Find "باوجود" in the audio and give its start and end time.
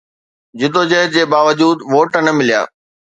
1.33-1.77